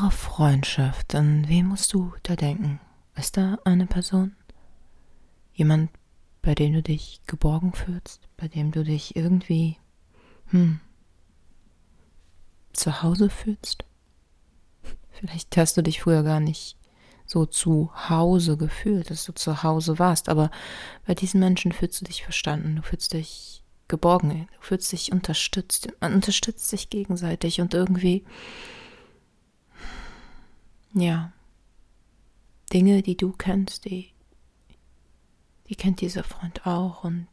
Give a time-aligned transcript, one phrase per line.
[0.00, 2.80] Wahre Freundschaft, an wen musst du da denken?
[3.16, 4.34] Ist da eine Person?
[5.52, 5.90] Jemand,
[6.40, 9.76] bei dem du dich geborgen fühlst, bei dem du dich irgendwie,
[10.46, 10.80] hm,
[12.72, 13.84] zu Hause fühlst?
[15.10, 16.78] Vielleicht hast du dich früher gar nicht
[17.26, 20.50] so zu Hause gefühlt, dass du zu Hause warst, aber
[21.06, 25.88] bei diesen Menschen fühlst du dich verstanden, du fühlst dich geborgen, du fühlst dich unterstützt,
[26.00, 28.24] man unterstützt sich gegenseitig und irgendwie,
[30.92, 31.32] ja,
[32.72, 34.12] Dinge, die du kennst, die,
[35.68, 37.26] die kennt dieser Freund auch und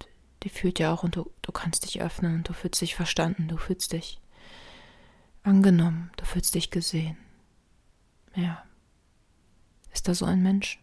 [0.43, 3.47] die fühlt ja auch und du, du kannst dich öffnen und du fühlst dich verstanden,
[3.47, 4.19] du fühlst dich
[5.43, 7.17] angenommen, du fühlst dich gesehen.
[8.35, 8.63] Ja.
[9.93, 10.79] Ist da so ein Mensch?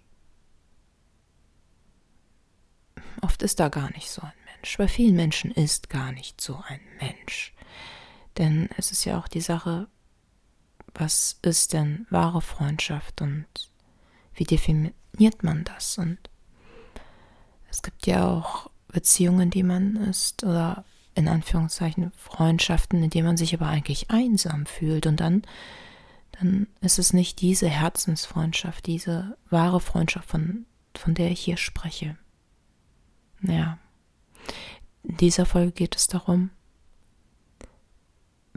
[3.23, 4.77] Oft ist da gar nicht so ein Mensch.
[4.77, 7.55] Bei vielen Menschen ist gar nicht so ein Mensch.
[8.39, 9.87] Denn es ist ja auch die Sache,
[10.95, 13.47] was ist denn wahre Freundschaft und
[14.35, 15.99] wie definiert man das?
[15.99, 16.19] Und
[17.71, 23.37] es gibt ja auch Beziehungen, die man ist, oder in Anführungszeichen Freundschaften, in denen man
[23.37, 25.07] sich aber eigentlich einsam fühlt.
[25.07, 25.43] Und dann,
[26.33, 32.17] dann ist es nicht diese Herzensfreundschaft, diese wahre Freundschaft, von, von der ich hier spreche.
[33.43, 33.79] Ja.
[35.03, 36.51] In dieser Folge geht es darum,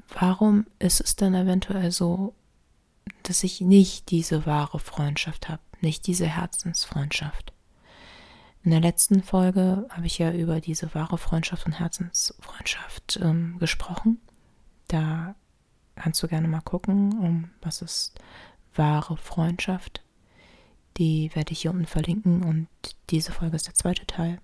[0.10, 2.34] warum ist es denn eventuell so,
[3.24, 7.54] dass ich nicht diese wahre Freundschaft habe, nicht diese Herzensfreundschaft?
[8.64, 14.20] In der letzten Folge habe ich ja über diese wahre Freundschaft und Herzensfreundschaft ähm, gesprochen.
[14.90, 15.36] Da
[15.96, 18.20] kannst du gerne mal gucken, um was ist
[18.76, 20.04] wahre Freundschaft.
[20.98, 22.68] Die werde ich hier unten verlinken und
[23.10, 24.40] diese Folge ist der zweite Teil.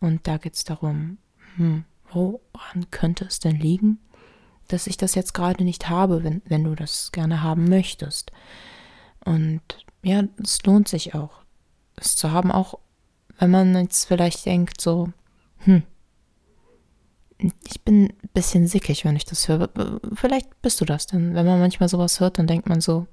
[0.00, 1.18] Und da geht es darum,
[1.56, 4.00] hm, woran könnte es denn liegen,
[4.72, 8.32] dass ich das jetzt gerade nicht habe, wenn, wenn du das gerne haben möchtest.
[9.24, 9.60] Und
[10.02, 11.42] ja, es lohnt sich auch,
[11.96, 12.78] es zu haben, auch
[13.38, 15.08] wenn man jetzt vielleicht denkt, so,
[15.58, 15.82] hm,
[17.68, 19.68] ich bin ein bisschen sickig, wenn ich das höre.
[20.14, 23.06] Vielleicht bist du das, denn wenn man manchmal sowas hört, dann denkt man so,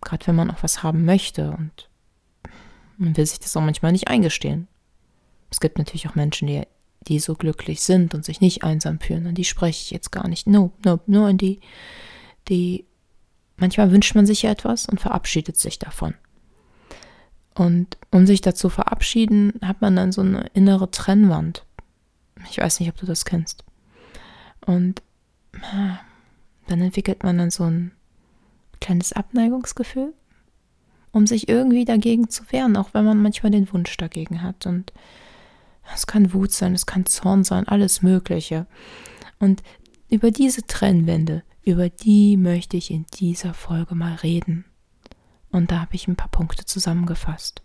[0.00, 1.90] gerade wenn man auch was haben möchte und
[2.96, 4.68] man will sich das auch manchmal nicht eingestehen.
[5.50, 6.66] Es gibt natürlich auch Menschen, die
[7.08, 9.26] die so glücklich sind und sich nicht einsam fühlen.
[9.26, 10.46] An die spreche ich jetzt gar nicht.
[10.46, 11.60] No, no, nur an die,
[12.48, 12.84] die
[13.56, 16.14] manchmal wünscht man sich ja etwas und verabschiedet sich davon.
[17.54, 21.64] Und um sich dazu verabschieden, hat man dann so eine innere Trennwand.
[22.50, 23.64] Ich weiß nicht, ob du das kennst.
[24.66, 25.02] Und
[26.66, 27.92] dann entwickelt man dann so ein
[28.80, 30.12] kleines Abneigungsgefühl,
[31.12, 34.66] um sich irgendwie dagegen zu wehren, auch wenn man manchmal den Wunsch dagegen hat.
[34.66, 34.92] Und
[35.94, 38.66] es kann Wut sein, es kann Zorn sein, alles Mögliche.
[39.38, 39.62] Und
[40.08, 44.64] über diese Trennwände, über die möchte ich in dieser Folge mal reden.
[45.50, 47.62] Und da habe ich ein paar Punkte zusammengefasst.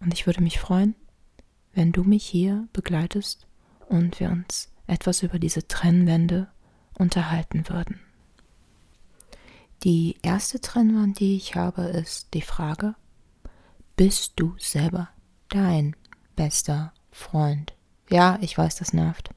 [0.00, 0.94] Und ich würde mich freuen,
[1.74, 3.46] wenn du mich hier begleitest
[3.88, 6.48] und wir uns etwas über diese Trennwände
[6.98, 8.00] unterhalten würden.
[9.84, 12.94] Die erste Trennwand, die ich habe, ist die Frage,
[13.96, 15.08] bist du selber
[15.48, 15.96] dein
[16.36, 17.72] bester Freund.
[18.10, 19.30] Ja, ich weiß, das nervt.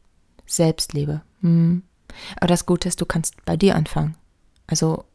[0.48, 1.22] Selbstliebe.
[1.42, 1.84] Hm.
[2.38, 4.16] Aber das Gute ist, du kannst bei dir anfangen.
[4.68, 5.06] Also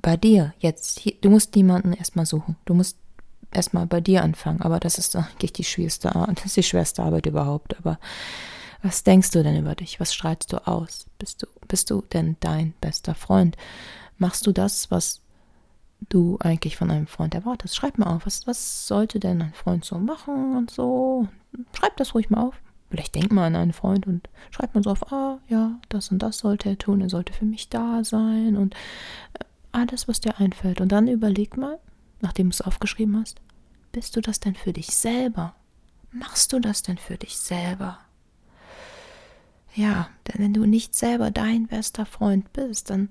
[0.00, 1.02] bei dir jetzt.
[1.22, 2.56] Du musst niemanden erstmal suchen.
[2.64, 2.96] Du musst
[3.52, 4.62] erstmal bei dir anfangen.
[4.62, 7.76] Aber das ist eigentlich die schwierigste, das ist die schwerste Arbeit überhaupt.
[7.78, 7.98] Aber
[8.82, 9.98] was denkst du denn über dich?
[10.00, 11.06] Was streitst du aus?
[11.18, 13.56] Bist du, bist du denn dein bester Freund?
[14.18, 15.20] Machst du das, was
[16.08, 17.76] du eigentlich von einem Freund erwartest.
[17.76, 21.28] Schreib mal auf, was, was sollte denn ein Freund so machen und so.
[21.72, 22.60] Schreib das ruhig mal auf.
[22.90, 26.20] Vielleicht denk mal an einen Freund und schreib mal so auf, ah, ja, das und
[26.20, 30.38] das sollte er tun, er sollte für mich da sein und äh, alles, was dir
[30.38, 30.80] einfällt.
[30.80, 31.80] Und dann überleg mal,
[32.20, 33.40] nachdem du es aufgeschrieben hast,
[33.90, 35.54] bist du das denn für dich selber?
[36.12, 37.98] Machst du das denn für dich selber?
[39.74, 43.08] Ja, denn wenn du nicht selber dein bester Freund bist, dann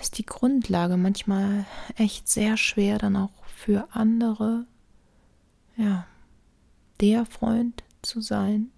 [0.00, 1.66] ist die Grundlage manchmal
[1.96, 4.66] echt sehr schwer, dann auch für andere,
[5.76, 6.06] ja,
[7.00, 8.70] der Freund zu sein,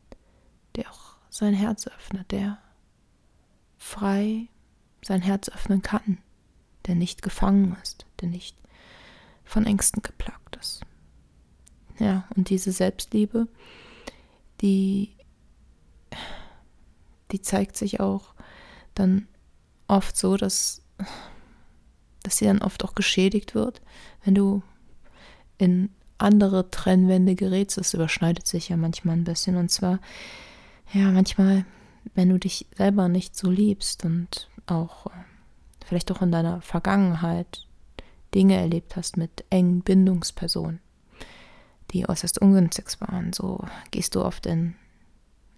[0.77, 2.59] der auch sein Herz öffnet, der
[3.79, 4.49] frei
[5.03, 6.19] sein Herz öffnen kann,
[6.87, 8.57] der nicht gefangen ist, der nicht
[9.45, 10.83] von Ängsten geplagt ist.
[11.99, 13.49] Ja, und diese Selbstliebe,
[14.61, 15.15] die,
[17.31, 18.35] die zeigt sich auch
[18.95, 19.29] dann
[19.89, 20.82] oft so, dass
[22.23, 23.83] dass sie dann oft auch geschädigt wird,
[24.25, 24.63] wenn du
[25.59, 27.79] in andere Trennwände gerätst.
[27.79, 29.57] Das überschneidet sich ja manchmal ein bisschen.
[29.57, 29.99] Und zwar,
[30.93, 31.65] ja, manchmal,
[32.15, 35.07] wenn du dich selber nicht so liebst und auch
[35.85, 37.67] vielleicht auch in deiner Vergangenheit
[38.35, 40.81] Dinge erlebt hast mit engen Bindungspersonen,
[41.91, 43.33] die äußerst ungünstig waren.
[43.33, 44.75] So gehst du oft in,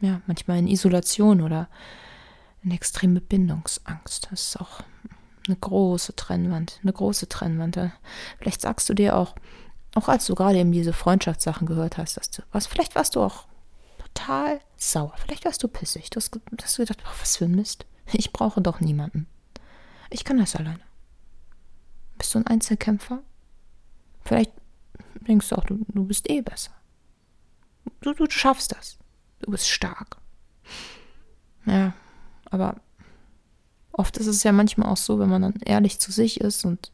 [0.00, 1.68] ja, manchmal in Isolation oder
[2.62, 4.28] in extreme Bindungsangst.
[4.30, 4.80] Das ist auch
[5.46, 7.78] eine große Trennwand, eine große Trennwand.
[8.38, 9.34] Vielleicht sagst du dir auch,
[9.94, 13.22] auch als du gerade eben diese Freundschaftssachen gehört hast, dass du, was, vielleicht warst du
[13.22, 13.46] auch
[13.98, 16.10] total sauer, vielleicht warst du pissig.
[16.10, 17.86] Du hast, hast gedacht, oh, was für ein Mist.
[18.12, 19.26] Ich brauche doch niemanden.
[20.10, 20.80] Ich kann das alleine.
[22.18, 23.20] Bist du ein Einzelkämpfer?
[24.22, 24.52] Vielleicht
[25.26, 26.72] denkst du auch, du, du bist eh besser.
[28.00, 28.98] Du, du schaffst das.
[29.40, 30.16] Du bist stark.
[31.66, 31.94] Ja,
[32.50, 32.76] aber
[33.94, 36.92] oft ist es ja manchmal auch so, wenn man dann ehrlich zu sich ist und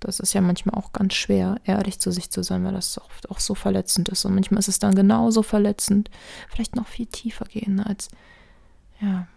[0.00, 3.30] das ist ja manchmal auch ganz schwer, ehrlich zu sich zu sein, weil das oft
[3.30, 4.24] auch so verletzend ist.
[4.24, 6.10] Und manchmal ist es dann genauso verletzend,
[6.48, 8.08] vielleicht noch viel tiefer gehen als,
[9.00, 9.28] ja,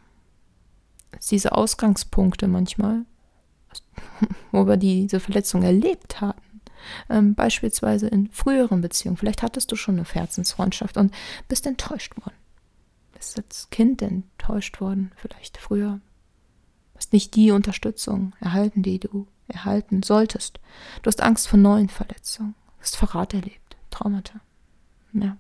[1.12, 3.06] als diese Ausgangspunkte manchmal,
[4.51, 6.41] wo wir diese Verletzung erlebt hatten.
[7.09, 9.18] Ähm, beispielsweise in früheren Beziehungen.
[9.18, 11.13] Vielleicht hattest du schon eine Herzensfreundschaft und
[11.47, 12.35] bist enttäuscht worden.
[13.13, 16.00] Bist als Kind enttäuscht worden, vielleicht früher.
[16.95, 20.59] Hast nicht die Unterstützung erhalten, die du erhalten solltest.
[21.01, 22.56] Du hast Angst vor neuen Verletzungen.
[22.80, 24.39] Hast Verrat erlebt, Traumata.
[25.13, 25.38] Ja.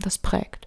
[0.00, 0.66] Das prägt.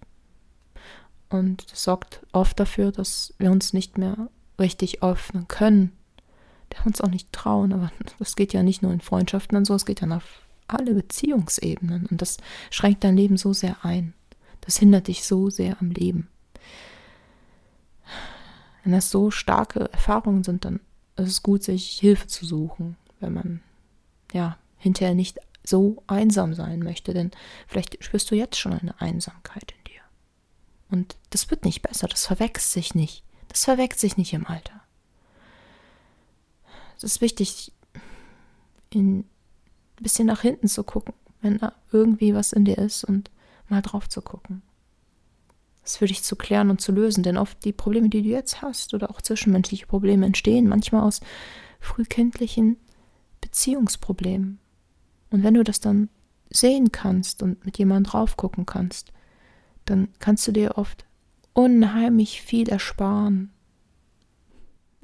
[1.30, 4.30] Und das sorgt oft dafür, dass wir uns nicht mehr
[4.60, 5.92] richtig öffnen können.
[6.72, 9.74] Der uns auch nicht trauen, aber das geht ja nicht nur in Freundschaften und so,
[9.74, 12.08] es geht ja auf alle Beziehungsebenen.
[12.08, 12.38] Und das
[12.72, 14.14] schränkt dein Leben so sehr ein.
[14.62, 16.28] Das hindert dich so sehr am Leben.
[18.86, 20.80] Wenn das so starke Erfahrungen sind, dann
[21.16, 23.64] ist es gut, sich Hilfe zu suchen, wenn man
[24.32, 27.32] ja hinterher nicht so einsam sein möchte, denn
[27.68, 30.02] vielleicht spürst du jetzt schon eine Einsamkeit in dir.
[30.92, 33.24] Und das wird nicht besser, das verwechselt sich nicht.
[33.48, 34.80] Das verwechselt sich nicht im Alter.
[36.96, 37.74] Es ist wichtig,
[38.92, 39.26] in, ein
[40.00, 43.32] bisschen nach hinten zu gucken, wenn da irgendwie was in dir ist und
[43.68, 44.62] mal drauf zu gucken
[45.86, 47.24] das für dich zu klären und zu lösen.
[47.24, 51.22] Denn oft die Probleme, die du jetzt hast oder auch zwischenmenschliche Probleme entstehen manchmal aus
[51.80, 52.78] frühkindlichen
[53.40, 54.60] Beziehungsproblemen.
[55.30, 56.10] Und wenn du das dann
[56.50, 59.14] sehen kannst und mit jemandem drauf gucken kannst,
[59.86, 61.06] dann kannst du dir oft
[61.54, 63.52] unheimlich viel ersparen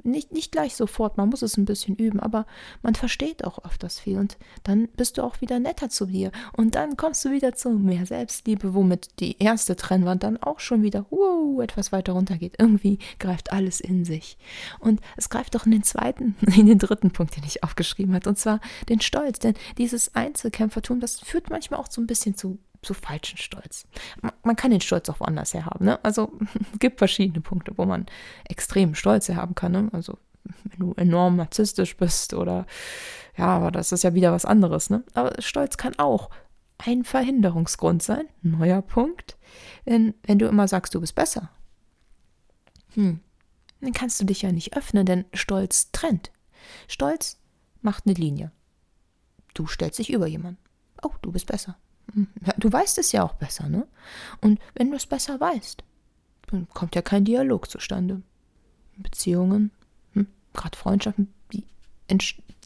[0.03, 2.45] nicht, nicht gleich sofort, man muss es ein bisschen üben, aber
[2.81, 6.31] man versteht auch oft das viel und dann bist du auch wieder netter zu dir
[6.53, 10.83] und dann kommst du wieder zu mehr Selbstliebe, womit die erste Trennwand dann auch schon
[10.83, 12.55] wieder wow, etwas weiter runter geht.
[12.59, 14.37] Irgendwie greift alles in sich.
[14.79, 18.29] Und es greift auch in den zweiten, in den dritten Punkt, den ich aufgeschrieben habe,
[18.29, 18.59] und zwar
[18.89, 23.37] den Stolz, denn dieses Einzelkämpfertum, das führt manchmal auch so ein bisschen zu zu falschen
[23.37, 23.85] Stolz.
[24.43, 25.85] Man kann den Stolz auch woanders her haben.
[25.85, 26.03] Ne?
[26.03, 26.31] Also
[26.73, 28.05] es gibt verschiedene Punkte, wo man
[28.45, 29.71] extrem Stolz herhaben kann.
[29.71, 29.89] Ne?
[29.93, 32.65] Also wenn du enorm narzisstisch bist oder
[33.37, 34.89] ja, aber das ist ja wieder was anderes.
[34.89, 35.03] Ne?
[35.13, 36.29] Aber Stolz kann auch
[36.77, 38.27] ein Verhinderungsgrund sein.
[38.41, 39.37] Neuer Punkt.
[39.85, 41.49] Denn wenn du immer sagst, du bist besser,
[42.93, 43.19] hm,
[43.79, 46.31] dann kannst du dich ja nicht öffnen, denn Stolz trennt.
[46.87, 47.39] Stolz
[47.81, 48.51] macht eine Linie.
[49.53, 50.59] Du stellst dich über jemanden.
[51.01, 51.77] Oh, du bist besser.
[52.57, 53.87] Du weißt es ja auch besser, ne?
[54.41, 55.83] Und wenn du es besser weißt,
[56.47, 58.21] dann kommt ja kein Dialog zustande.
[58.97, 59.71] Beziehungen,
[60.13, 61.33] hm, gerade Freundschaften,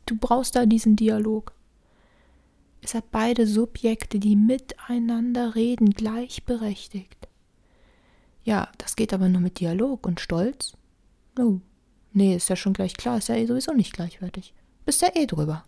[0.05, 1.53] du brauchst da diesen Dialog.
[2.81, 7.27] Es hat beide Subjekte, die miteinander reden, gleichberechtigt.
[8.43, 10.73] Ja, das geht aber nur mit Dialog und Stolz.
[11.39, 11.59] Oh,
[12.13, 14.53] nee, ist ja schon gleich klar, ist ja eh sowieso nicht gleichwertig.
[14.85, 15.65] Bist ja eh drüber.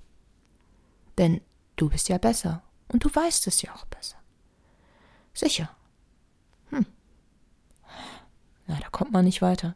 [1.18, 1.42] Denn
[1.76, 4.18] du bist ja besser und du weißt es ja auch besser.
[5.34, 5.70] Sicher.
[6.70, 6.86] Hm.
[8.68, 9.76] Na, da kommt man nicht weiter.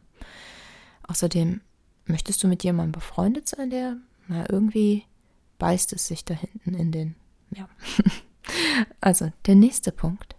[1.04, 1.60] Außerdem,
[2.06, 3.96] möchtest du mit jemandem befreundet sein, der,
[4.28, 5.04] na, irgendwie
[5.58, 7.14] beißt es sich da hinten in den,
[7.50, 7.68] ja.
[9.00, 10.36] also, der nächste Punkt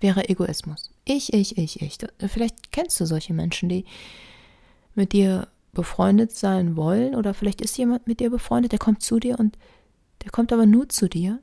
[0.00, 0.90] wäre Egoismus.
[1.04, 1.98] Ich, ich, ich, ich.
[2.26, 3.84] Vielleicht kennst du solche Menschen, die
[4.94, 9.20] mit dir befreundet sein wollen oder vielleicht ist jemand mit dir befreundet, der kommt zu
[9.20, 9.56] dir und
[10.24, 11.40] der kommt aber nur zu dir,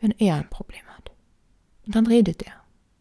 [0.00, 1.10] wenn er ein Problem hat.
[1.86, 2.54] Und dann redet er.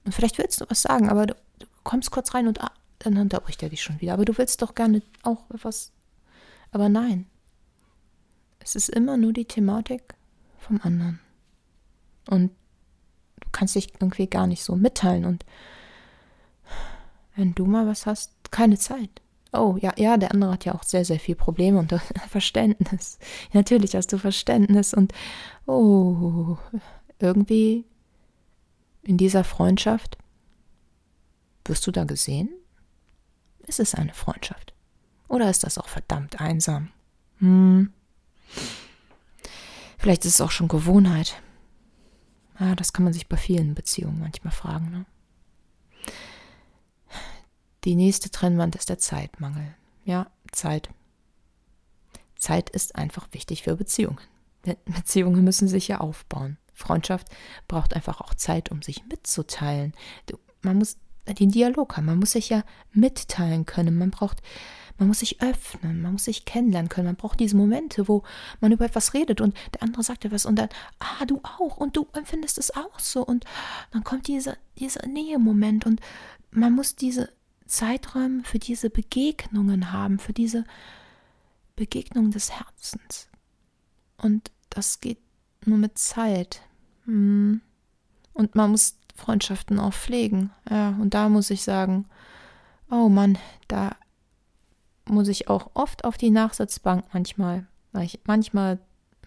[0.05, 3.17] Und vielleicht willst du was sagen, aber du, du kommst kurz rein und ah, dann
[3.17, 4.13] unterbricht er dich schon wieder.
[4.13, 5.91] Aber du willst doch gerne auch etwas.
[6.71, 7.27] Aber nein.
[8.59, 10.15] Es ist immer nur die Thematik
[10.57, 11.19] vom anderen.
[12.29, 12.51] Und
[13.41, 15.25] du kannst dich irgendwie gar nicht so mitteilen.
[15.25, 15.45] Und
[17.35, 19.21] wenn du mal was hast, keine Zeit.
[19.53, 21.93] Oh, ja, ja, der andere hat ja auch sehr, sehr viel Probleme und
[22.29, 23.19] Verständnis.
[23.53, 25.13] Natürlich hast du Verständnis und
[25.67, 26.57] oh,
[27.19, 27.85] irgendwie
[29.03, 30.17] in dieser Freundschaft
[31.65, 32.49] wirst du da gesehen?
[33.67, 34.73] Es ist eine Freundschaft.
[35.27, 36.89] Oder ist das auch verdammt einsam?
[37.37, 37.93] Hm.
[39.97, 41.41] Vielleicht ist es auch schon Gewohnheit.
[42.59, 44.91] Ja, das kann man sich bei vielen Beziehungen manchmal fragen.
[44.91, 45.05] Ne?
[47.85, 49.75] Die nächste Trennwand ist der Zeitmangel.
[50.05, 50.89] Ja, Zeit.
[52.35, 54.19] Zeit ist einfach wichtig für Beziehungen.
[54.85, 56.57] Beziehungen müssen sich ja aufbauen.
[56.73, 57.27] Freundschaft
[57.67, 59.93] braucht einfach auch Zeit, um sich mitzuteilen.
[60.61, 60.97] Man muss
[61.27, 64.41] den Dialog haben, man muss sich ja mitteilen können, man braucht,
[64.97, 68.23] man muss sich öffnen, man muss sich kennenlernen können, man braucht diese Momente, wo
[68.59, 71.95] man über etwas redet und der andere sagt etwas und dann, ah, du auch und
[71.95, 73.45] du empfindest es auch so und
[73.91, 76.01] dann kommt dieser, dieser Nähemoment und
[76.51, 77.29] man muss diese
[77.73, 80.63] Zeiträume für diese Begegnungen haben, für diese
[81.75, 83.27] Begegnung des Herzens.
[84.17, 85.17] Und das geht
[85.65, 86.61] nur mit Zeit.
[87.05, 87.61] Hm.
[88.33, 90.51] Und man muss Freundschaften auch pflegen.
[90.69, 92.05] Ja, und da muss ich sagen,
[92.91, 93.95] oh Mann, da
[95.05, 98.77] muss ich auch oft auf die Nachsitzbank manchmal, weil ich manchmal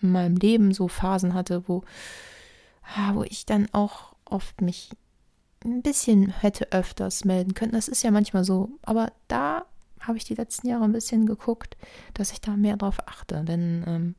[0.00, 1.82] in meinem Leben so Phasen hatte, wo,
[3.12, 4.90] wo ich dann auch oft mich
[5.66, 7.72] ein bisschen hätte öfters melden können.
[7.72, 8.70] Das ist ja manchmal so.
[8.82, 9.66] Aber da
[10.00, 11.76] habe ich die letzten Jahre ein bisschen geguckt,
[12.14, 13.44] dass ich da mehr drauf achte.
[13.44, 14.14] Denn ähm,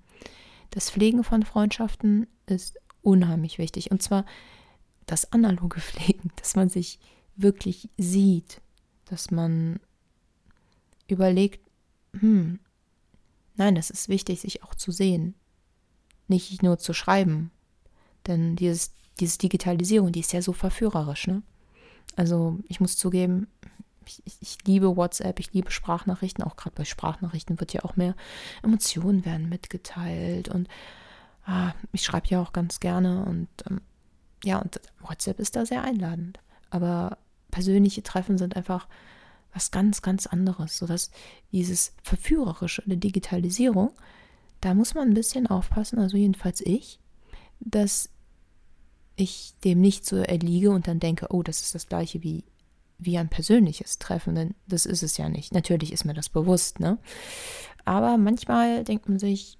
[0.71, 3.91] das Pflegen von Freundschaften ist unheimlich wichtig.
[3.91, 4.25] Und zwar
[5.05, 6.99] das analoge Pflegen, dass man sich
[7.35, 8.61] wirklich sieht,
[9.05, 9.79] dass man
[11.07, 11.61] überlegt,
[12.13, 12.59] hm,
[13.55, 15.35] nein, es ist wichtig, sich auch zu sehen,
[16.27, 17.51] nicht nur zu schreiben.
[18.25, 21.41] Denn dieses, diese Digitalisierung, die ist ja so verführerisch, ne?
[22.15, 23.47] Also ich muss zugeben,
[24.05, 28.15] ich, ich, liebe WhatsApp, ich liebe Sprachnachrichten, auch gerade bei Sprachnachrichten wird ja auch mehr
[28.63, 30.67] Emotionen werden mitgeteilt und
[31.45, 33.81] ah, ich schreibe ja auch ganz gerne und ähm,
[34.43, 36.39] ja, und WhatsApp ist da sehr einladend.
[36.69, 37.17] Aber
[37.51, 38.87] persönliche Treffen sind einfach
[39.53, 41.11] was ganz, ganz anderes, sodass
[41.51, 43.91] dieses Verführerische der Digitalisierung,
[44.61, 46.99] da muss man ein bisschen aufpassen, also jedenfalls ich,
[47.59, 48.09] dass
[49.17, 52.45] ich dem nicht so erliege und dann denke, oh, das ist das gleiche wie
[52.99, 55.53] wie ein persönliches Treffen, denn das ist es ja nicht.
[55.53, 56.97] Natürlich ist mir das bewusst, ne?
[57.85, 59.57] Aber manchmal denkt man sich,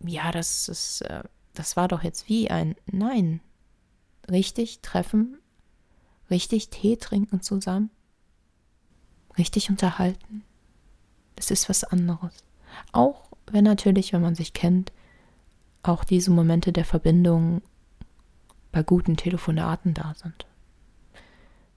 [0.00, 1.22] ja, das ist, äh,
[1.54, 3.40] das war doch jetzt wie ein Nein.
[4.30, 5.38] Richtig treffen,
[6.30, 7.90] richtig Tee trinken zusammen,
[9.38, 10.42] richtig unterhalten.
[11.36, 12.32] Das ist was anderes.
[12.92, 14.92] Auch wenn natürlich, wenn man sich kennt,
[15.82, 17.62] auch diese Momente der Verbindung
[18.76, 20.44] bei guten Telefonaten da sind.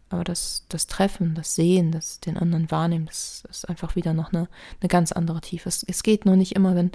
[0.09, 4.33] Aber das, das Treffen, das Sehen, das den anderen wahrnehmen, das ist einfach wieder noch
[4.33, 4.49] eine,
[4.81, 5.69] eine ganz andere Tiefe.
[5.69, 6.91] Es, es geht nur nicht immer, wenn,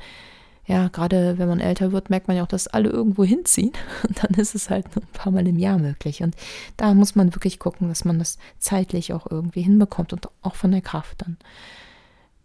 [0.67, 3.73] ja, gerade wenn man älter wird, merkt man ja auch, dass alle irgendwo hinziehen.
[4.07, 6.23] Und dann ist es halt nur ein paar Mal im Jahr möglich.
[6.23, 6.37] Und
[6.77, 10.71] da muss man wirklich gucken, dass man das zeitlich auch irgendwie hinbekommt und auch von
[10.71, 11.39] der Kraft dann.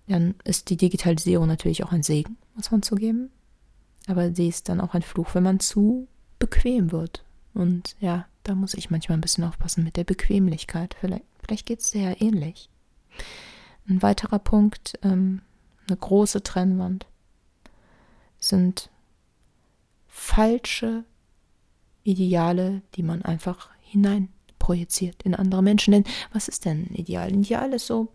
[0.07, 3.31] Dann ist die Digitalisierung natürlich auch ein Segen, muss man zugeben.
[4.07, 6.07] Aber sie ist dann auch ein Fluch, wenn man zu
[6.39, 7.25] bequem wird.
[7.53, 10.95] Und ja, da muss ich manchmal ein bisschen aufpassen mit der Bequemlichkeit.
[10.99, 12.69] Vielleicht, vielleicht geht es dir ja ähnlich.
[13.87, 15.41] Ein weiterer Punkt, ähm,
[15.87, 17.07] eine große Trennwand,
[18.37, 18.89] sind
[20.07, 21.03] falsche
[22.03, 25.91] Ideale, die man einfach hinein projiziert in andere Menschen.
[25.91, 27.29] Denn was ist denn ein Ideal?
[27.29, 28.09] Ein Ideal ist so,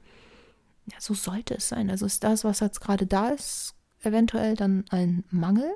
[0.87, 1.91] ja, so sollte es sein.
[1.91, 5.71] Also ist das, was jetzt gerade da ist, eventuell dann ein Mangel?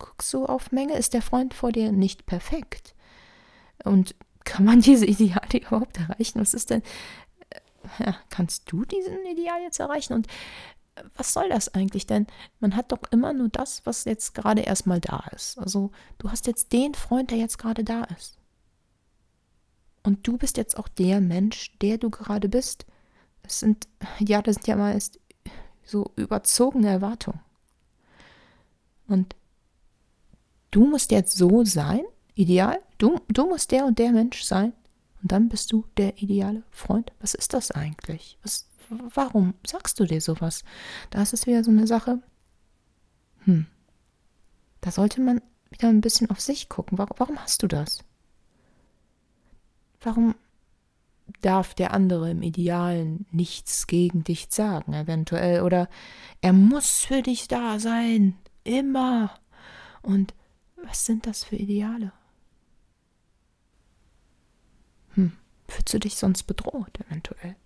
[0.00, 0.96] Guckst du auf Menge?
[0.96, 2.94] Ist der Freund vor dir nicht perfekt?
[3.84, 6.40] Und kann man diese Ideale überhaupt erreichen?
[6.40, 6.82] Was ist denn,
[7.50, 10.14] äh, ja, kannst du diesen Ideal jetzt erreichen?
[10.14, 10.26] Und
[10.96, 12.06] äh, was soll das eigentlich?
[12.06, 12.26] Denn
[12.58, 15.58] man hat doch immer nur das, was jetzt gerade erstmal da ist.
[15.58, 18.38] Also du hast jetzt den Freund, der jetzt gerade da ist.
[20.02, 22.86] Und du bist jetzt auch der Mensch, der du gerade bist.
[23.42, 23.86] Es sind,
[24.18, 24.98] ja, das sind ja mal
[25.84, 27.40] so überzogene Erwartungen.
[29.08, 29.36] Und
[30.70, 32.02] du musst jetzt so sein,
[32.34, 34.74] ideal, Du, du musst der und der Mensch sein
[35.22, 37.12] und dann bist du der ideale Freund.
[37.18, 38.38] Was ist das eigentlich?
[38.42, 38.68] Was,
[39.14, 40.64] warum sagst du dir sowas?
[41.08, 42.22] Da ist es wieder so eine Sache.
[43.44, 43.66] Hm.
[44.82, 46.98] Da sollte man wieder ein bisschen auf sich gucken.
[46.98, 48.04] Warum, warum hast du das?
[50.02, 50.34] Warum
[51.40, 55.62] darf der andere im Idealen nichts gegen dich sagen, eventuell?
[55.62, 55.88] Oder
[56.42, 58.36] er muss für dich da sein.
[58.62, 59.32] Immer.
[60.02, 60.34] Und
[60.84, 62.12] was sind das für Ideale?
[65.14, 65.32] Hm,
[65.68, 67.56] fühlst du dich sonst bedroht, eventuell?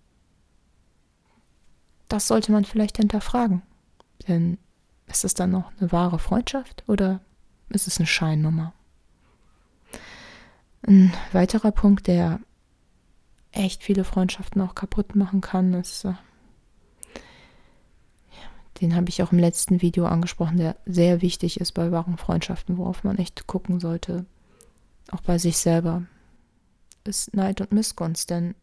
[2.07, 3.61] Das sollte man vielleicht hinterfragen.
[4.27, 4.57] Denn
[5.07, 7.21] ist es dann noch eine wahre Freundschaft oder
[7.69, 8.73] ist es eine Scheinnummer?
[10.87, 12.39] Ein weiterer Punkt, der
[13.51, 16.13] echt viele Freundschaften auch kaputt machen kann, ist, äh,
[18.81, 22.77] den habe ich auch im letzten Video angesprochen, der sehr wichtig ist bei wahren Freundschaften,
[22.77, 24.25] worauf man echt gucken sollte,
[25.11, 26.03] auch bei sich selber,
[27.03, 28.55] ist Neid und Missgunst, denn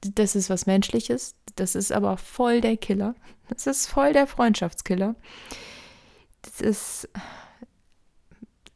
[0.00, 3.14] das ist was Menschliches, das ist aber voll der Killer,
[3.48, 5.14] das ist voll der Freundschaftskiller.
[6.42, 7.08] Das ist,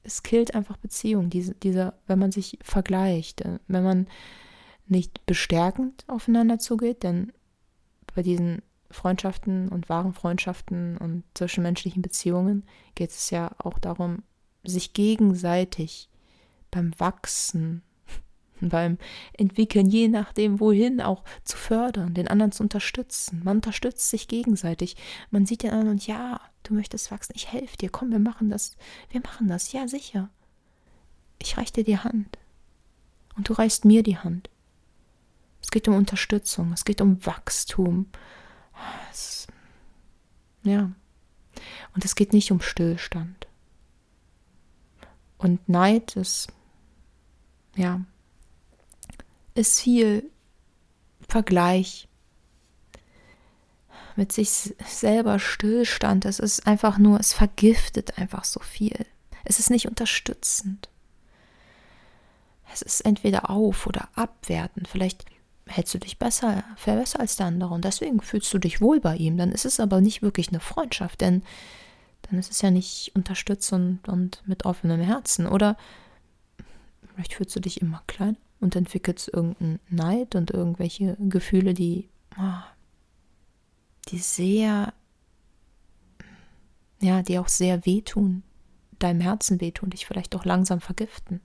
[0.02, 4.06] es killt einfach Beziehungen, diese, dieser, wenn man sich vergleicht, äh, wenn man
[4.86, 7.32] nicht bestärkend aufeinander zugeht, denn
[8.14, 8.62] bei diesen
[8.96, 14.22] Freundschaften und wahren Freundschaften und zwischenmenschlichen Beziehungen geht es ja auch darum,
[14.64, 16.08] sich gegenseitig
[16.70, 17.82] beim Wachsen,
[18.60, 18.98] beim
[19.34, 23.42] Entwickeln, je nachdem wohin, auch zu fördern, den anderen zu unterstützen.
[23.44, 24.96] Man unterstützt sich gegenseitig.
[25.30, 28.50] Man sieht den anderen und ja, du möchtest wachsen, ich helfe dir, komm, wir machen
[28.50, 28.76] das,
[29.10, 30.30] wir machen das, ja sicher.
[31.38, 32.38] Ich reiche dir die Hand
[33.36, 34.50] und du reichst mir die Hand.
[35.62, 38.06] Es geht um Unterstützung, es geht um Wachstum.
[39.10, 39.46] Es,
[40.62, 40.90] ja.
[41.94, 43.46] Und es geht nicht um Stillstand.
[45.38, 46.48] Und Neid ist,
[47.76, 48.00] ja,
[49.54, 50.30] ist viel
[51.28, 52.08] Vergleich
[54.16, 56.24] mit sich selber Stillstand.
[56.24, 59.06] Es ist einfach nur, es vergiftet einfach so viel.
[59.44, 60.88] Es ist nicht unterstützend.
[62.72, 64.88] Es ist entweder auf oder abwertend.
[64.88, 65.24] Vielleicht
[65.66, 69.16] hältst du dich besser, besser als der andere und deswegen fühlst du dich wohl bei
[69.16, 69.36] ihm.
[69.36, 71.42] Dann ist es aber nicht wirklich eine Freundschaft, denn
[72.22, 75.46] dann ist es ja nicht unterstützend und mit offenem Herzen.
[75.46, 75.76] Oder
[77.14, 82.08] vielleicht fühlst du dich immer klein und entwickelst irgendeinen Neid und irgendwelche Gefühle, die,
[82.38, 82.62] oh,
[84.08, 84.92] die sehr,
[87.00, 88.42] ja, die auch sehr wehtun,
[88.98, 91.40] deinem Herzen wehtun, dich vielleicht auch langsam vergiften.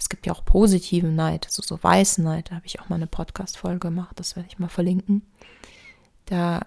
[0.00, 2.50] Es gibt ja auch positiven Neid, also so weißen Neid.
[2.50, 5.22] Da habe ich auch mal eine Podcast-Folge gemacht, das werde ich mal verlinken.
[6.24, 6.66] Da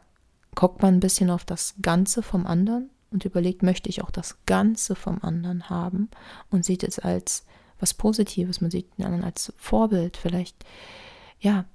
[0.54, 4.38] guckt man ein bisschen auf das Ganze vom anderen und überlegt, möchte ich auch das
[4.46, 6.10] Ganze vom anderen haben
[6.52, 7.44] und sieht es als
[7.80, 8.62] was Positives.
[8.62, 10.56] Man sieht den anderen als Vorbild, vielleicht,
[11.40, 11.66] ja,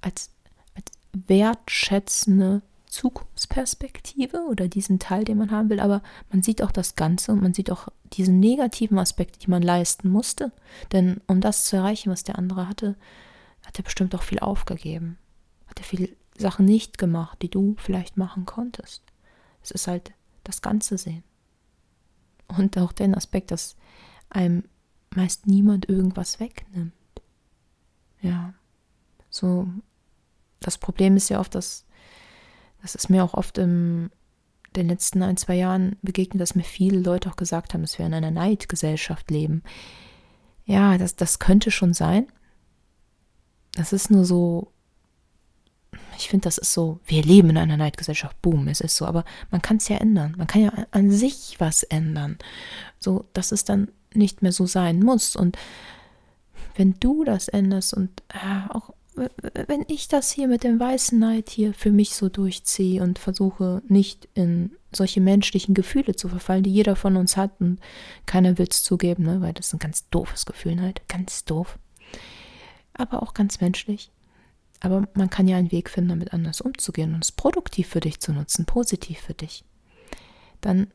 [0.00, 0.30] als,
[0.74, 6.96] als wertschätzende Zukunftsperspektive oder diesen Teil, den man haben will, aber man sieht auch das
[6.96, 10.52] Ganze und man sieht auch diesen negativen Aspekt, die man leisten musste.
[10.92, 12.96] Denn um das zu erreichen, was der andere hatte,
[13.64, 15.18] hat er bestimmt auch viel aufgegeben.
[15.66, 19.02] Hat er viele Sachen nicht gemacht, die du vielleicht machen konntest.
[19.62, 21.24] Es ist halt das Ganze sehen.
[22.48, 23.76] Und auch den Aspekt, dass
[24.28, 24.64] einem
[25.10, 26.92] meist niemand irgendwas wegnimmt.
[28.20, 28.54] Ja,
[29.30, 29.68] so.
[30.60, 31.84] Das Problem ist ja oft, dass
[32.80, 34.10] das ist mir auch oft in
[34.76, 38.06] den letzten ein, zwei Jahren begegnet, dass mir viele Leute auch gesagt haben, dass wir
[38.06, 39.62] in einer Neidgesellschaft leben.
[40.66, 42.26] Ja, das, das könnte schon sein.
[43.74, 44.72] Das ist nur so,
[46.16, 49.24] ich finde, das ist so, wir leben in einer Neidgesellschaft, boom, es ist so, aber
[49.50, 50.34] man kann es ja ändern.
[50.36, 52.38] Man kann ja an sich was ändern.
[52.98, 55.36] So, dass es dann nicht mehr so sein muss.
[55.36, 55.58] Und
[56.76, 61.48] wenn du das änderst und äh, auch wenn ich das hier mit dem weißen Neid
[61.48, 66.72] hier für mich so durchziehe und versuche nicht in solche menschlichen Gefühle zu verfallen, die
[66.72, 67.78] jeder von uns hat und
[68.26, 69.40] keiner will es zugeben, ne?
[69.40, 71.78] weil das ist ein ganz doofes Gefühl, Neid, ganz doof.
[72.92, 74.10] Aber auch ganz menschlich.
[74.80, 78.20] Aber man kann ja einen Weg finden, damit anders umzugehen und es produktiv für dich
[78.20, 79.64] zu nutzen, positiv für dich.
[80.60, 80.88] Dann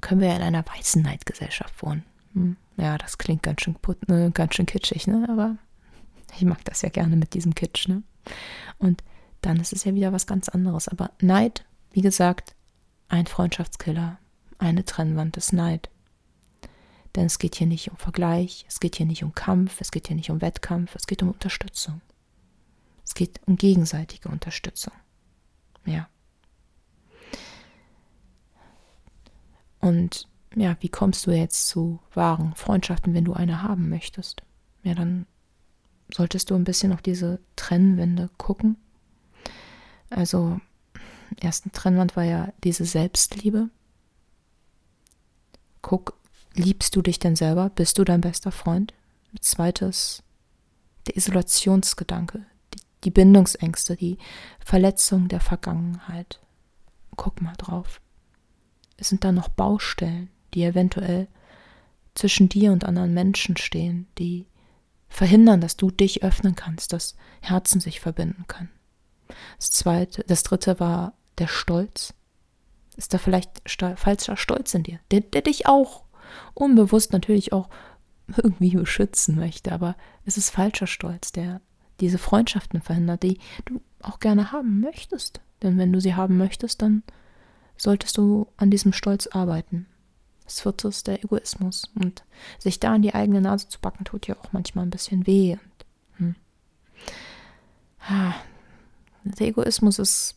[0.00, 2.04] können wir ja in einer weißen Neidgesellschaft wohnen.
[2.34, 2.56] Hm.
[2.76, 3.76] Ja, das klingt ganz schön,
[4.08, 5.26] äh, ganz schön kitschig, ne?
[5.28, 5.56] aber
[6.36, 8.02] ich mag das ja gerne mit diesem Kitsch, ne?
[8.78, 9.02] Und
[9.40, 10.88] dann ist es ja wieder was ganz anderes.
[10.88, 12.54] Aber Neid, wie gesagt,
[13.08, 14.18] ein Freundschaftskiller,
[14.58, 15.90] eine Trennwand ist Neid.
[17.14, 20.06] Denn es geht hier nicht um Vergleich, es geht hier nicht um Kampf, es geht
[20.06, 22.00] hier nicht um Wettkampf, es geht um Unterstützung.
[23.04, 24.94] Es geht um gegenseitige Unterstützung.
[25.84, 26.08] Ja.
[29.80, 34.42] Und ja, wie kommst du jetzt zu wahren Freundschaften, wenn du eine haben möchtest?
[34.84, 35.26] Ja, dann
[36.14, 38.76] solltest du ein bisschen auf diese Trennwände gucken.
[40.10, 40.60] Also,
[41.40, 43.70] ersten Trennwand war ja diese Selbstliebe.
[45.80, 46.14] Guck,
[46.54, 47.70] liebst du dich denn selber?
[47.70, 48.92] Bist du dein bester Freund?
[49.40, 50.22] Zweites,
[51.06, 52.44] der Isolationsgedanke,
[52.74, 54.18] die, die Bindungsängste, die
[54.62, 56.40] Verletzung der Vergangenheit.
[57.16, 58.00] Guck mal drauf.
[58.98, 61.28] Es sind da noch Baustellen, die eventuell
[62.14, 64.44] zwischen dir und anderen Menschen stehen, die
[65.12, 68.70] verhindern, dass du dich öffnen kannst, dass Herzen sich verbinden können.
[69.58, 72.14] Das zweite, das dritte war der Stolz.
[72.96, 73.62] Ist da vielleicht
[73.96, 76.04] falscher Stolz in dir, der, der dich auch
[76.54, 77.68] unbewusst natürlich auch
[78.36, 81.60] irgendwie beschützen möchte, aber es ist falscher Stolz, der
[82.00, 85.40] diese Freundschaften verhindert, die du auch gerne haben möchtest.
[85.62, 87.02] Denn wenn du sie haben möchtest, dann
[87.76, 89.86] solltest du an diesem Stolz arbeiten.
[90.44, 91.90] Das vierte ist der Egoismus.
[91.94, 92.24] Und
[92.58, 95.56] sich da an die eigene Nase zu packen, tut ja auch manchmal ein bisschen weh.
[96.18, 96.34] Und,
[98.08, 98.34] hm.
[99.24, 100.36] der Egoismus ist.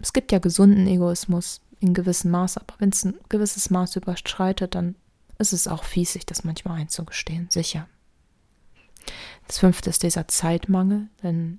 [0.00, 4.74] Es gibt ja gesunden Egoismus in gewissem Maß, aber wenn es ein gewisses Maß überschreitet,
[4.74, 4.96] dann
[5.38, 7.88] ist es auch fies, sich das manchmal einzugestehen, sicher.
[9.46, 11.58] Das fünfte ist dieser Zeitmangel, denn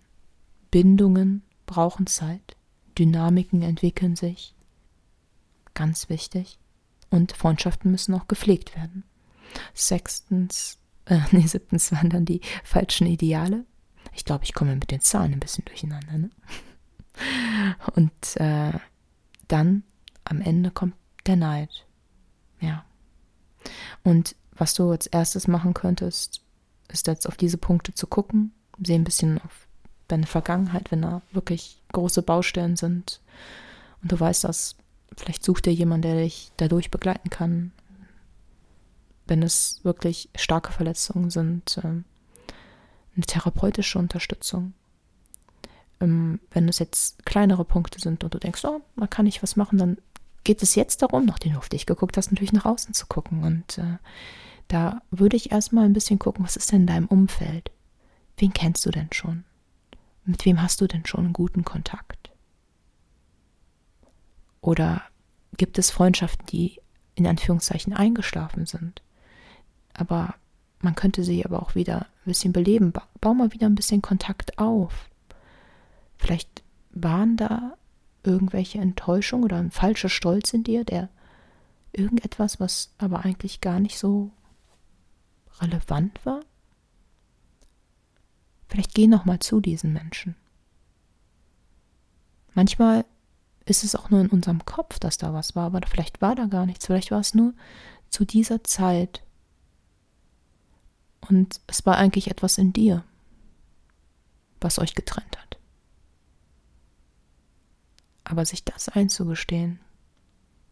[0.71, 2.55] Bindungen brauchen Zeit,
[2.97, 4.55] Dynamiken entwickeln sich.
[5.73, 6.57] Ganz wichtig.
[7.15, 9.05] Und Freundschaften müssen auch gepflegt werden.
[9.73, 13.63] Sechstens, äh, nee, siebtens waren dann die falschen Ideale.
[14.13, 16.17] Ich glaube, ich komme mit den Zahlen ein bisschen durcheinander.
[16.17, 16.29] Ne?
[17.95, 18.73] Und äh,
[19.47, 19.83] dann
[20.25, 21.85] am Ende kommt der Neid.
[22.59, 22.83] Ja.
[24.03, 26.41] Und was du als erstes machen könntest,
[26.89, 28.51] ist jetzt auf diese Punkte zu gucken,
[28.83, 29.67] sehen ein bisschen auf
[30.09, 33.21] deine Vergangenheit, wenn da wirklich große Baustellen sind
[34.01, 34.75] und du weißt das,
[35.17, 37.71] vielleicht sucht dir jemand, der dich dadurch begleiten kann.
[39.27, 41.81] Wenn es wirklich starke Verletzungen sind, äh,
[43.15, 44.73] eine therapeutische Unterstützung.
[45.99, 49.55] Ähm, wenn es jetzt kleinere Punkte sind und du denkst, oh, da kann ich was
[49.55, 49.97] machen, dann
[50.43, 53.43] geht es jetzt darum, nachdem du auf dich geguckt hast, natürlich nach außen zu gucken.
[53.43, 53.97] Und äh,
[54.67, 57.71] da würde ich erstmal ein bisschen gucken, was ist denn in deinem Umfeld?
[58.37, 59.45] Wen kennst du denn schon?
[60.25, 62.24] Mit wem hast du denn schon einen guten Kontakt?
[64.65, 65.03] Oder
[65.57, 66.81] gibt es Freundschaften, die
[67.13, 69.03] in Anführungszeichen eingeschlafen sind?
[69.93, 70.33] Aber
[70.79, 72.91] man könnte sie aber auch wieder ein bisschen beleben.
[73.21, 75.07] Bau mal wieder ein bisschen Kontakt auf.
[76.17, 77.77] Vielleicht waren da
[78.23, 81.09] irgendwelche Enttäuschung oder ein falscher Stolz in dir, der
[81.91, 84.31] irgendetwas, was aber eigentlich gar nicht so
[85.61, 86.39] relevant war?
[88.67, 90.35] Vielleicht geh noch mal zu diesen Menschen.
[92.55, 93.05] Manchmal
[93.65, 96.45] ist es auch nur in unserem Kopf, dass da was war, aber vielleicht war da
[96.45, 96.85] gar nichts.
[96.85, 97.53] Vielleicht war es nur
[98.09, 99.23] zu dieser Zeit.
[101.21, 103.03] Und es war eigentlich etwas in dir,
[104.61, 105.57] was euch getrennt hat.
[108.23, 109.79] Aber sich das einzugestehen,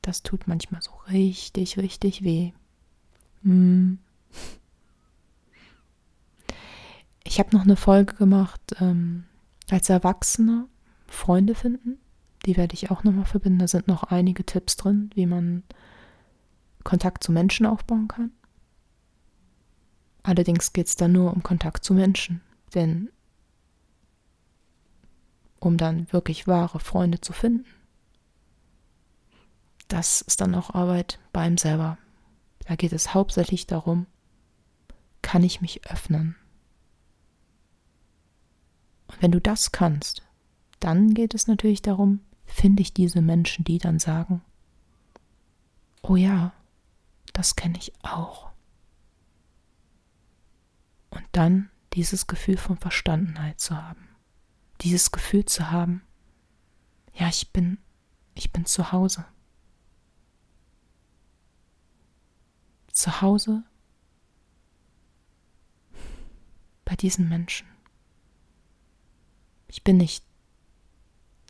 [0.02, 2.52] das tut manchmal so richtig, richtig weh.
[3.42, 4.00] Hm.
[7.24, 9.26] Ich habe noch eine Folge gemacht, ähm,
[9.70, 10.68] als Erwachsene
[11.08, 12.03] Freunde finden.
[12.46, 13.60] Die werde ich auch nochmal verbinden.
[13.60, 15.64] Da sind noch einige Tipps drin, wie man
[16.84, 18.32] Kontakt zu Menschen aufbauen kann.
[20.24, 22.42] Allerdings geht es da nur um Kontakt zu Menschen.
[22.74, 23.10] Denn
[25.60, 27.66] um dann wirklich wahre Freunde zu finden.
[29.88, 31.98] Das ist dann auch Arbeit bei einem selber.
[32.68, 34.06] Da geht es hauptsächlich darum,
[35.22, 36.36] kann ich mich öffnen?
[39.08, 40.24] Und wenn du das kannst,
[40.80, 42.20] dann geht es natürlich darum,
[42.54, 44.42] finde ich diese Menschen, die dann sagen,
[46.02, 46.54] oh ja,
[47.34, 48.50] das kenne ich auch.
[51.10, 54.14] Und dann dieses Gefühl von Verstandenheit zu haben
[54.84, 56.04] dieses Gefühl zu haben,
[57.14, 57.78] ja, ich bin,
[58.36, 59.26] ich bin zu Hause.
[62.92, 63.64] Zu Hause
[66.86, 67.68] bei diesen Menschen.
[69.68, 70.24] Ich bin nicht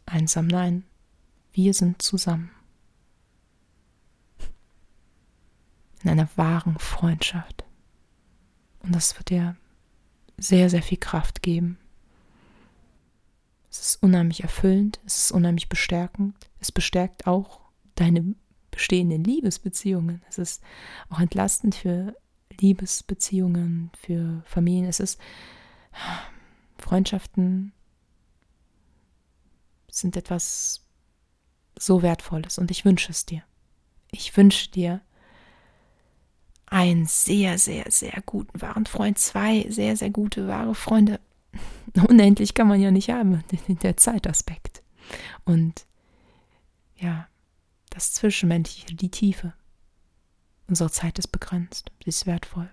[0.05, 0.85] einsam, nein,
[1.53, 2.51] wir sind zusammen.
[6.03, 7.63] In einer wahren Freundschaft.
[8.79, 9.55] Und das wird dir
[10.37, 11.77] sehr, sehr viel Kraft geben.
[13.71, 16.35] Es ist unheimlich erfüllend, es ist unheimlich bestärkend.
[16.59, 17.61] Es bestärkt auch
[17.95, 18.35] deine
[18.69, 20.21] bestehenden Liebesbeziehungen.
[20.29, 20.63] Es ist
[21.09, 22.15] auch entlastend für
[22.59, 24.85] Liebesbeziehungen, für Familien.
[24.85, 25.19] Es ist
[26.77, 27.71] Freundschaften
[29.89, 30.82] sind etwas
[31.77, 33.43] so Wertvolles und ich wünsche es dir.
[34.11, 35.01] Ich wünsche dir
[36.65, 41.19] einen sehr, sehr, sehr guten wahren Freund, zwei sehr, sehr gute wahre Freunde
[42.09, 44.83] unendlich kann man ja nicht haben, der Zeitaspekt.
[45.45, 45.85] Und
[46.95, 47.27] ja,
[47.89, 49.53] das Zwischenmenschliche, die Tiefe.
[50.67, 52.69] Unsere Zeit ist begrenzt, sie ist wertvoll.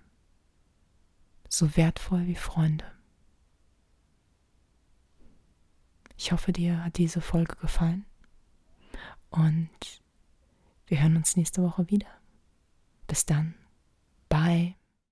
[1.49, 2.85] So wertvoll wie Freunde.
[6.17, 8.05] Ich hoffe, dir hat diese Folge gefallen.
[9.31, 9.71] Und
[10.87, 12.09] wir hören uns nächste Woche wieder.
[13.07, 13.55] Bis dann.
[14.29, 14.75] Bye.